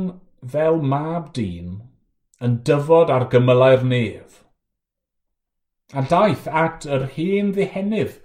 [0.55, 1.81] fel mab dyn
[2.42, 4.42] yn dyfod ar gymylau'r nef,
[5.94, 8.18] a daeth at yr hen ddihenydd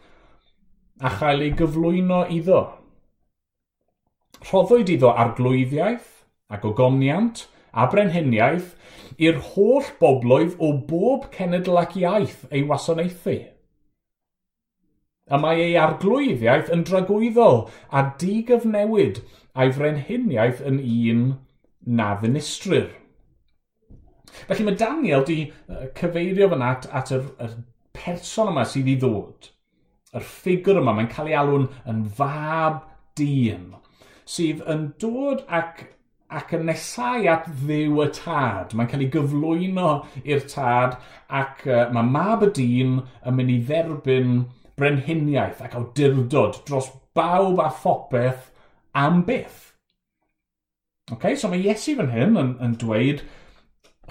[1.00, 2.62] a chael ei gyflwyno iddo.
[4.48, 6.10] Rhoddwyd iddo arglwyddiaeth
[6.54, 8.74] ac ogomniant a brenhiniaeth
[9.22, 13.38] i'r holl bobloedd o bob cenedl ac iaith ei wasanaethu.
[15.28, 19.20] Y mae ei arglwyddiaeth yn dragwyddol a digyfnewid
[19.54, 21.26] a'i frenhiniaeth yn un
[22.00, 22.88] na ddinistrir.
[24.48, 25.38] Felly mae Daniel di
[25.98, 27.54] cyfeirio fan at, at yr, yr
[27.98, 29.52] person yma sydd i ddod.
[30.18, 32.82] Yr ffigwr yma, mae'n cael ei alw'n yn fab
[33.20, 33.70] dyn,
[34.28, 35.86] sydd yn dod ac
[36.28, 38.74] ac yn nesau at ddiw y tad.
[38.76, 39.92] Mae'n cael ei gyflwyno
[40.26, 40.98] i'r tad
[41.42, 44.34] ac uh, mae mab y dyn yn mynd i dderbyn
[44.78, 48.52] brenhiniaeth ac awdurdod dros bawb a phopeth
[48.94, 49.64] am byth.
[51.16, 53.24] Okay, so mae Iesu fan hyn yn, yn dweud,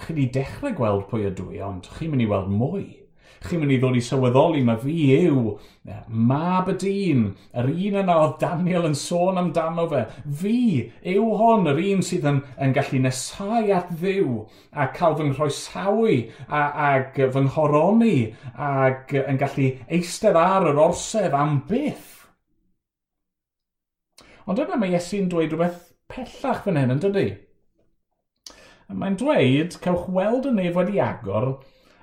[0.01, 2.87] chi wedi dechrau gweld pwy ydw i, ond chi'n mynd i weld mwy
[3.47, 5.53] chi'n mynd i ddod i sylweddoli, mae fi yw
[5.87, 5.95] e,
[6.29, 7.23] mab y dyn,
[7.57, 10.03] yr un yna oedd Daniel yn sôn amdano fe.
[10.41, 10.59] Fi
[11.13, 16.11] yw hon, yr un sydd yn, yn gallu nesau at ddiw a cael fy nghroesawu
[16.47, 18.17] a, ag fy nghoroni
[18.67, 22.13] ac yn gallu eistedd ar yr orsedd am byth.
[24.47, 27.27] Ond yna mae Iesu'n dweud rhywbeth pellach fan hyn, yn dydy?
[28.87, 31.57] Mae'n dweud, cewch weld y nef wedi agor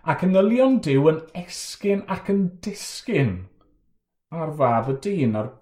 [0.04, 3.36] ac yn ylion Dyw yn esgyn ac yn disgyn
[4.34, 5.52] ar fab y dyn, ar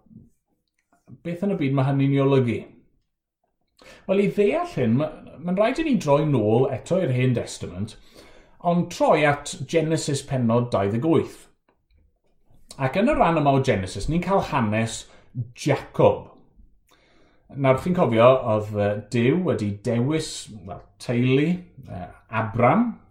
[1.22, 2.58] beth yn y byd mae hynny'n ei olygu.
[4.08, 7.96] Wel, i ddeall hyn, mae'n ma rhaid i ni droi nôl eto i'r Hen Testament,
[8.72, 11.38] ond troi at Genesis penod 28.
[12.82, 15.04] Ac yn y rhan yma o Genesis, ni'n cael hanes
[15.58, 16.30] Jacob.
[17.52, 18.72] Nawr, chi'n cofio, oedd
[19.12, 20.32] Dyw wedi dewis
[20.64, 23.01] well, teulu eh, Abram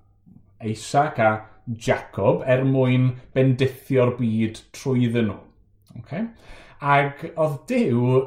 [0.68, 1.32] Isaac a
[1.78, 5.40] Jacob er mwyn bendithio'r byd trwyddyn nhw.
[6.02, 6.26] Okay?
[6.82, 8.18] Ac oedd Dyw,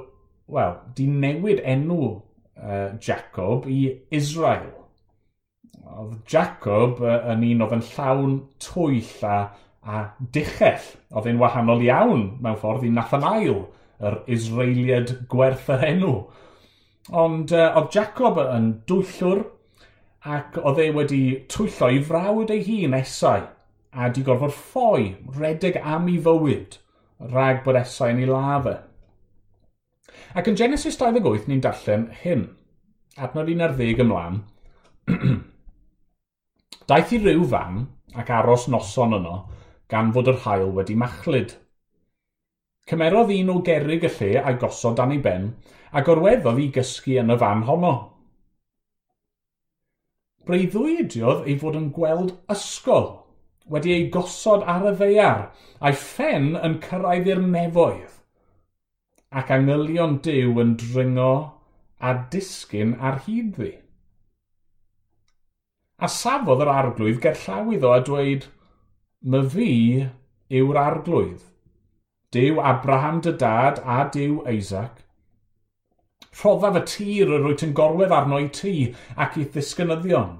[0.54, 3.80] wel, di newid enw uh, Jacob i
[4.14, 4.70] Israel.
[5.84, 9.38] Oedd Jacob uh, yn un oedd yn llawn twyll a,
[9.82, 10.04] a
[10.36, 10.92] dichell.
[11.14, 13.64] Oedd e'n wahanol iawn mewn ffordd i Nathanael,
[14.04, 16.14] yr Israeliad gwerth yr enw.
[17.12, 19.44] Ond uh, oedd Jacob yn dwyllwr
[20.24, 23.44] ac oedd e wedi twyllo i frawd ei hun esau
[23.92, 26.78] a di gorfod ffoi redeg am ei fywyd
[27.32, 28.74] rhag bod esau yn ei lafa.
[28.74, 28.78] E.
[30.38, 32.46] Ac yn Genesis 28 ni'n darllen hyn,
[33.16, 34.40] adnod 11 ymlaen,
[36.88, 37.76] Daeth i ryw fan
[38.20, 39.36] ac aros noson yno
[39.92, 41.54] gan fod yr hael wedi machlyd.
[42.90, 45.46] Cymerodd un o gerig y lle a'i gosod dan ei ben
[45.92, 47.94] a gorweddodd i gysgu yn y fan honno.
[50.48, 53.08] Breuddwydiodd ei fod yn gweld ysgol
[53.74, 55.46] wedi ei gosod ar y ddeiar
[55.80, 58.20] a'i ffen yn cyrraedd i'r nefoedd
[59.40, 61.32] ac angylion dew yn dringo
[62.08, 63.72] a disgyn ar hyd ddi.
[66.04, 68.46] A safodd yr arglwydd gerllaw iddo a dweud,
[69.30, 69.70] my fi
[70.60, 71.42] yw'r arglwydd.
[72.34, 75.03] Dyw Abraham dy dad a dyw Isaac
[76.40, 78.74] rhoddaf y tir yr wyt yn gorwedd arno i ti
[79.20, 80.36] ac i ddisgynyddion.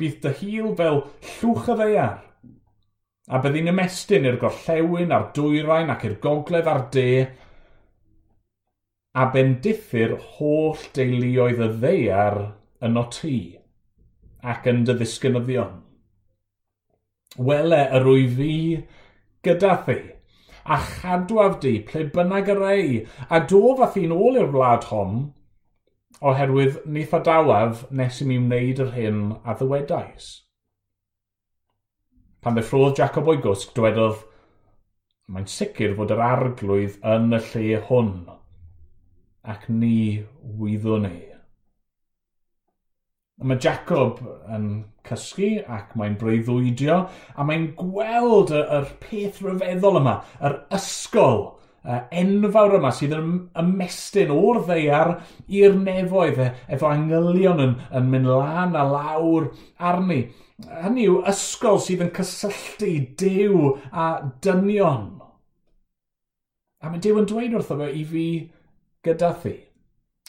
[0.00, 2.18] Bydd dy hil fel llwch y ddeiar,
[3.28, 7.08] a byddi'n ymestyn i'r gorllewin a'r dwyrain ac i'r gogledd a'r de,
[9.12, 12.38] a bendiffyr holl deuluoedd y ddeiar
[12.82, 13.36] o ti
[14.52, 15.76] ac yn dy ddisgynyddion.
[17.38, 18.54] Wele yr wy fi
[19.46, 20.00] gyda thi
[20.64, 22.98] a chadwaf di ple bynnag y rei,
[23.28, 25.16] a do fath i'n ôl i'r wlad hon,
[26.22, 30.28] oherwydd nith adawaf nes i mi wneud yr hyn a ddywedais.
[32.42, 34.22] Pan ddeffrodd Jacob o'i gwsg, dywedodd,
[35.32, 38.14] mae'n sicr fod yr arglwydd yn y lle hwn,
[39.54, 39.96] ac ni
[40.62, 41.31] wyddwn ni.
[43.40, 44.20] Mae Jacob
[44.54, 44.66] yn
[45.08, 46.98] cysgu ac mae'n breuddwydio
[47.34, 51.40] a mae'n gweld y, yr peth rhyfeddol yma, yr ysgol
[51.82, 55.14] uh, enfawr yma sydd yn ymestyn o'r ddeiar
[55.58, 59.50] i'r nefoedd e, efo angylion yn, yn mynd lan a lawr
[59.90, 60.20] arni.
[60.84, 64.12] Hynny yw ysgol sydd yn cysylltu dew a
[64.44, 65.08] dynion.
[66.82, 68.28] A mae dew yn dweud wrtho fe i fi
[69.06, 69.56] gyda thi.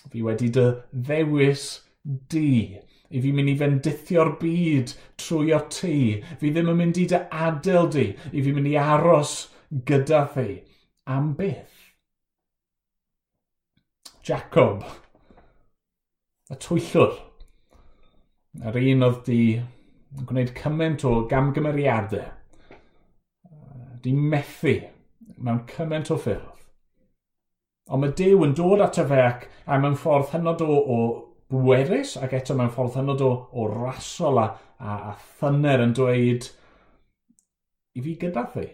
[0.09, 1.67] Fi wedi dy ddewis
[2.03, 2.79] di
[3.13, 5.97] i fi mynd i fendithio'r byd trwy o ti.
[6.41, 9.35] Fi ddim yn mynd i dy adael di, i fi mynd i aros
[9.89, 10.61] gyda thi.
[11.13, 11.79] Am beth?
[14.23, 14.85] Jacob,
[16.49, 17.17] y twyllwr,
[18.63, 19.41] yr un oedd di
[20.29, 22.29] gwneud cymaint o gamgymeriadau,
[24.03, 24.77] di methu
[25.43, 26.49] mewn cymaint o ffyrdd.
[27.91, 30.99] Ond mae Dyw yn dod ato fe ac am yn ffordd hynod o, o
[31.53, 34.47] bwerus ac eto mewn ffordd hynod o, o rasol a,
[34.79, 36.47] a, a thyner yn dweud
[37.93, 38.65] i fi gyda thi.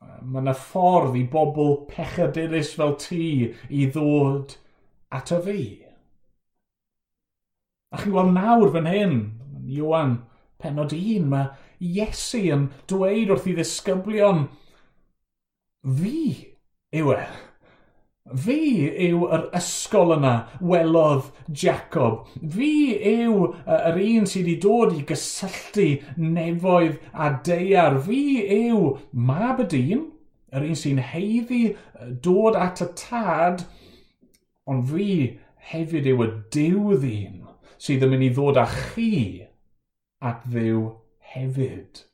[0.00, 3.26] Mae yna ffordd i bobl pechadurus fel ti
[3.68, 4.56] i ddod
[5.14, 5.62] at y fi.
[7.90, 9.14] A chi'n gweld nawr fan hyn,
[9.70, 10.16] Iwan,
[10.62, 14.44] penod un, mae Iesu yn dweud wrth i ddisgyblion,
[16.00, 16.18] fi
[17.00, 17.22] yw e.
[18.30, 21.30] Fi yw yr ysgol yna, welodd
[21.62, 22.28] Jacob.
[22.54, 22.70] Fi
[23.10, 25.88] yw yr un sydd wedi dod i gysylltu
[26.20, 27.98] nefoedd a deiar.
[28.06, 28.22] Fi
[28.60, 30.06] yw mab y dyn,
[30.54, 31.62] yr un sy'n heiddi
[32.22, 33.66] dod at y tad,
[34.70, 35.10] ond fi
[35.72, 37.40] hefyd yw y diw ddyn
[37.80, 39.10] sydd yn mynd i ddod â chi
[40.20, 40.86] at ddiw
[41.32, 42.04] hefyd.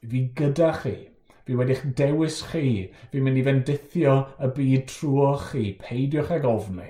[0.00, 1.09] Fi gyda chi.
[1.50, 2.84] Fi wedi'ch dewis chi.
[3.10, 5.62] Fi'n mynd i fendithio y byd trwy chi.
[5.80, 6.84] Peidiwch ag ofni.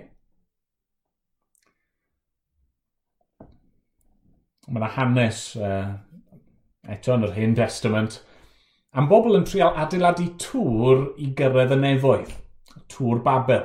[4.68, 5.94] Mae yna hanes uh,
[6.92, 8.18] eto yn yr Hen Testament
[9.00, 12.34] am bobl yn trial adeiladu tŵr i gyrraedd y nefoedd,
[12.92, 13.64] tŵr Babel.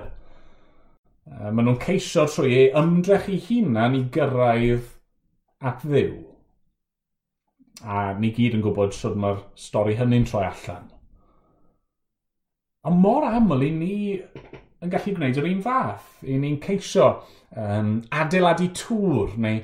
[1.28, 4.88] Maen nhw'n ceisio trwy ei ymdrech i hunan i gyrraedd
[5.68, 6.16] at ddiw
[7.84, 10.88] a ni gyd yn gwybod sydd mae'r stori hynny'n troi allan.
[12.86, 13.96] A mor aml i ni
[14.86, 16.08] yn gallu gwneud yr un fath.
[16.24, 17.08] I ni'n ceisio
[17.58, 19.62] um, adeiladu tŵr neu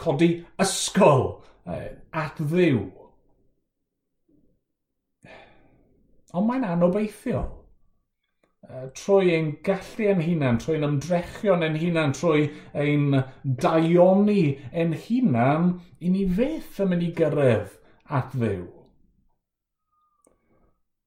[0.00, 0.30] codi
[0.62, 1.26] ysgol
[1.68, 2.82] uh, at ddiw.
[6.36, 7.46] Ond mae'n anobeithiol
[8.98, 16.10] trwy ein gallu yn hunain, trwy'n ymdrechion yn hunan, trwy ein daioni yn hunan, i
[16.10, 17.76] ni fyth yn mynd i gyrraedd
[18.18, 18.64] at ddew.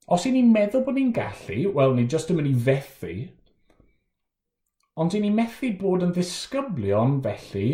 [0.09, 3.15] Os i ni'n meddwl bod ni'n gallu, wel, ni jyst yn mynd i fethu,
[4.99, 7.67] ond i ni methu bod yn ddisgyblion felly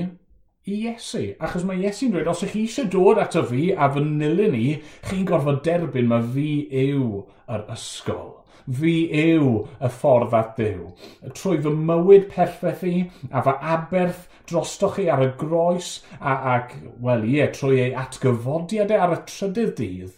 [0.66, 1.24] i Iesu.
[1.42, 4.66] Achos mae Iesu'n dweud, os ych chi eisiau dod ato fi a fy nilyn ni,
[5.08, 6.50] chi'n gorfod derbyn mae fi
[6.86, 7.22] yw
[7.54, 8.34] yr ysgol.
[8.66, 10.88] Fi yw y ffordd at ddew.
[11.38, 12.96] Trwy fy mywyd perffaith i
[13.30, 18.98] a fy aberth drostoch chi ar y groes a, ac, wel ie, trwy ei atgyfodiadau
[18.98, 20.16] e ar y trydydd dydd,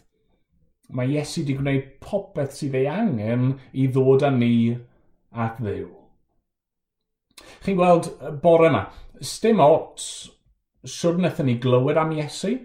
[0.96, 4.78] mae Iesu wedi gwneud popeth sydd ei angen i ddod â ni
[5.36, 5.90] at ddew.
[7.64, 8.10] Chi'n gweld
[8.44, 8.86] bore yma,
[9.20, 10.08] stym ots
[10.88, 12.56] siwr wnaethon ni glywed am Iesu,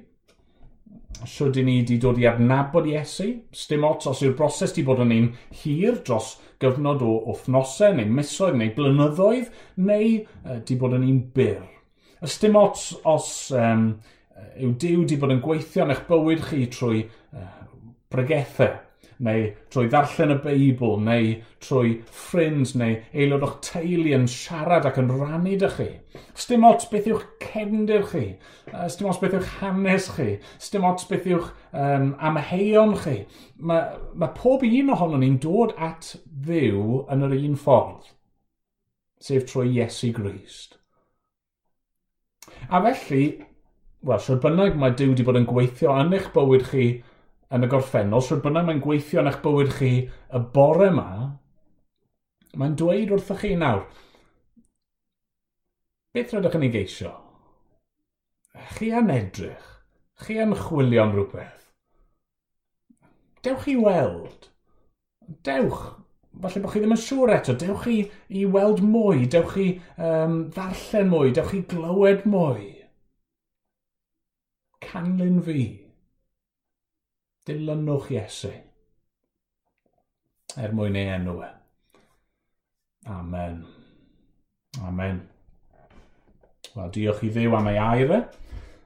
[1.22, 5.02] Siwyd i ni wedi dod i adnabod Iesu, sdim ots os yw'r broses wedi bod
[5.04, 5.28] yn un
[5.62, 6.32] hir dros
[6.62, 10.08] gyfnod o wythnosau, neu misoedd, neu blynyddoedd, neu
[10.48, 11.62] wedi uh, bod yn un byr.
[12.22, 13.88] Ysdim ots os um,
[14.58, 17.04] yw Dyw wedi bod yn gweithio yn eich bywyd chi trwy
[17.34, 17.48] uh,
[18.12, 18.76] bregethau,
[19.22, 21.28] neu trwy ddarllen y Beibl, neu
[21.62, 25.88] trwy ffrind neu aelod o'ch teulu yn siarad ac yn rannu dy chi.
[26.34, 28.24] Sdim ots beth yw'ch cefndir chi,
[28.90, 33.20] sdim ots beth yw'ch hanes chi, sdim ots beth yw'ch um, amheion chi.
[33.62, 38.10] Mae, mae pob un ohonon ni'n dod at ddiw yn yr un ffordd,
[39.22, 40.80] sef trwy Iesu Grist.
[42.68, 43.24] A felly,
[44.02, 46.86] wel, siwr bynnag mae Dyw wedi bod yn gweithio yn eich bywyd chi
[47.52, 51.08] yn y gorffennol, sydd bynnag mae'n gweithio yn eich bywyd chi y bore yma,
[52.56, 53.84] mae'n dweud wrthych chi nawr,
[56.16, 57.12] beth rydych yn ei geisio?
[58.76, 59.68] Chi yn edrych,
[60.24, 61.68] chi yn chwilio am rhywbeth.
[63.42, 64.48] Dewch i weld.
[65.46, 65.86] Dewch,
[66.40, 67.96] falle bod chi ddim yn siŵr eto, dewch chi
[68.40, 72.68] i weld mwy, dewch chi um, ddarllen mwy, dewch chi glywed mwy.
[74.84, 75.81] Canlyn fi
[77.48, 78.52] dilynwch Iesu
[80.62, 81.50] er mwyn ei enw e.
[83.12, 83.62] Amen.
[84.86, 85.22] Amen.
[86.74, 88.20] Wel, diolch i ddew am ei air e.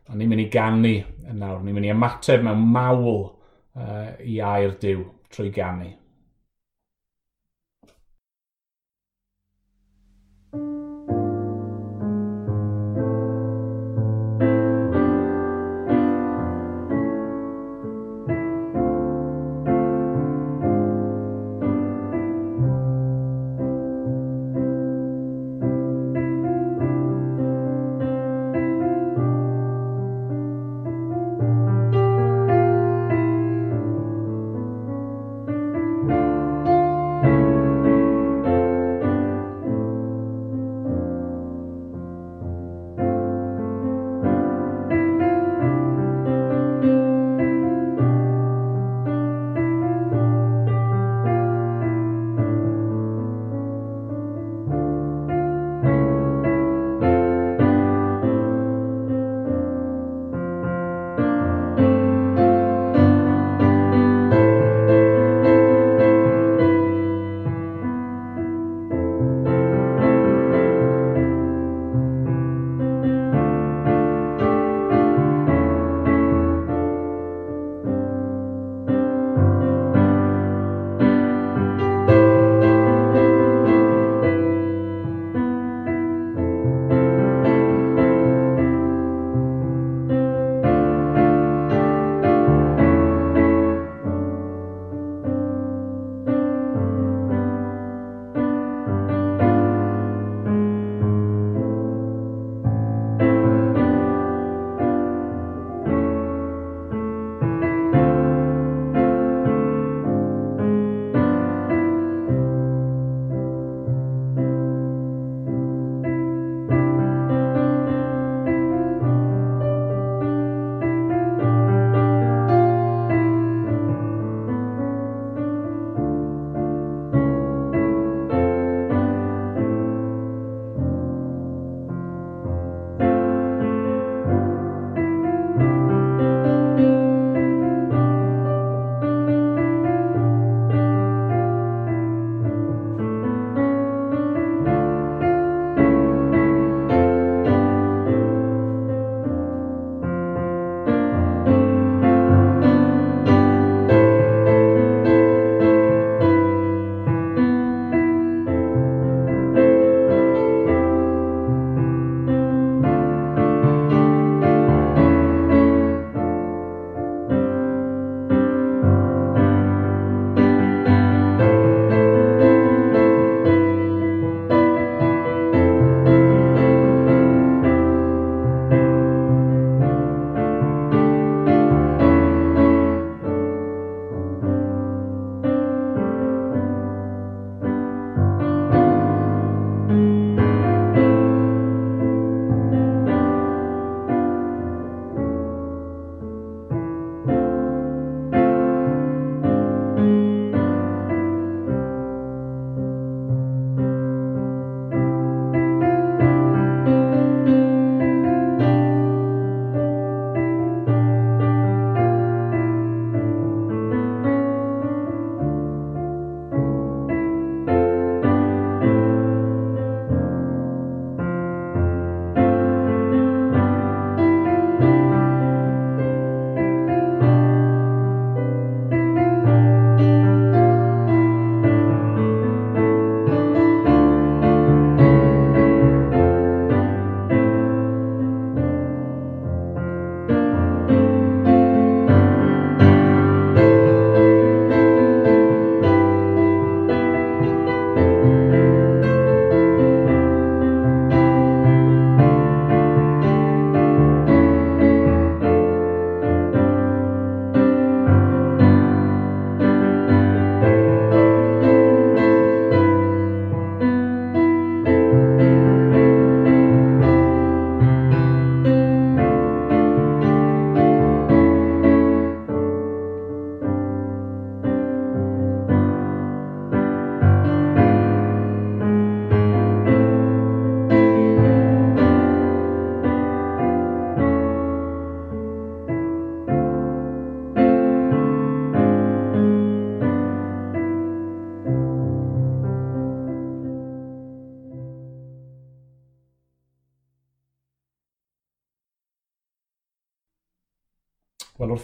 [0.07, 0.95] A ni'n mynd i gannu
[1.35, 1.63] nawr.
[1.63, 5.03] Ni'n mynd i ymateb mewn mawl uh, i air diw
[5.35, 5.91] trwy gannu.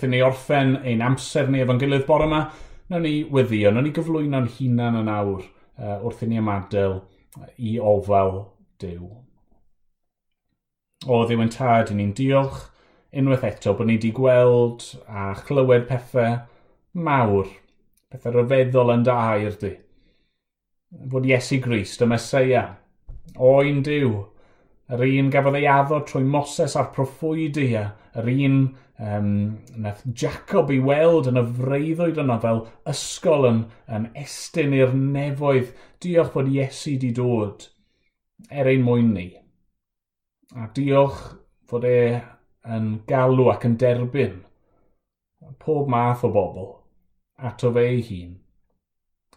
[0.02, 2.40] wrthyn ni orffen ein amser ni efo'n gilydd bore yma,
[2.90, 6.96] nawn ni weddio, nawn ni gyflwyno'n hunan yn awr uh, wrth i ni ymadael
[7.62, 8.32] i ofal
[8.82, 9.06] Dyw.
[11.06, 12.64] O ddiw yn tad, i ni'n diolch
[13.14, 16.40] unwaith eto bod ni wedi gweld a chlywed pethau
[16.98, 17.46] mawr,
[18.10, 19.72] pethau rhyfeddol yn da i'r di.
[21.12, 22.64] Fod Iesu Grist y Mesoea,
[23.38, 24.16] oen Dyw,
[24.92, 27.84] yr un gafodd ei addo trwy Moses a'r proffwydia,
[28.18, 28.56] yr un
[28.98, 29.30] um,
[29.84, 35.72] nath Jacob i weld yn y freuddwyd yna fel ysgol yn, yn estyn i'r nefoedd.
[36.02, 37.68] Diolch bod Iesu di dod
[38.50, 39.28] er ein mwyn ni.
[40.58, 41.20] A diolch
[41.70, 41.98] fod e
[42.68, 44.40] yn galw ac yn derbyn
[45.62, 46.68] pob math o bobl
[47.48, 48.34] ato fe ei hun.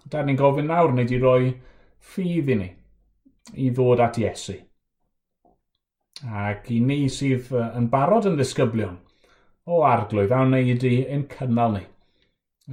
[0.10, 1.54] Da ni'n gofyn nawr wneud i roi
[2.12, 2.72] ffydd i ni
[3.62, 4.58] i ddod at Iesu.
[6.26, 8.96] Ac i ni sydd yn barod yn ddisgyblion
[9.70, 11.84] o arglwydd a wneud i ein cynnal ni.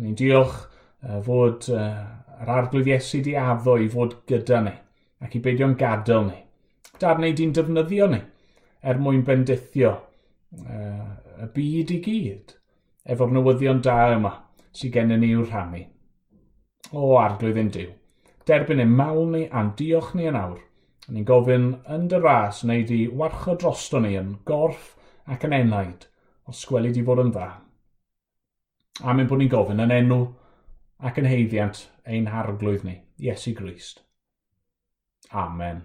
[0.00, 0.54] Ni'n diolch
[1.26, 4.72] fod yr arglwydd Iesu di addo i fod gyda ni
[5.22, 6.38] ac i beidio'n gadael ni.
[7.00, 8.22] Dar wneud i'n defnyddio ni
[8.82, 9.92] er mwyn bendithio
[10.52, 12.56] y byd i gyd
[13.12, 14.32] efo'r newyddion da yma
[14.72, 15.84] sydd gennym ni i'w rhannu.
[16.92, 17.92] O arglwydd yn diw,
[18.48, 20.60] derbyn ein mawl ni a'n diolch ni yn awr
[21.08, 24.92] A ni'n gofyn yn dy ras wneud i warcho drosto ni yn gorff
[25.34, 26.06] ac yn enaid
[26.52, 27.48] os gweli di fod yn dda.
[29.02, 30.20] A mynd bod ni'n gofyn yn enw
[31.10, 34.04] ac yn heiddiant ein harglwydd ni, Iesu Grist.
[35.32, 35.82] Amen.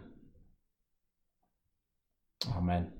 [2.54, 2.97] Amen.